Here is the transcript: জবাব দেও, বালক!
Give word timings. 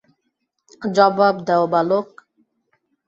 জবাব 0.81 1.35
দেও, 1.47 1.63
বালক! 1.73 2.07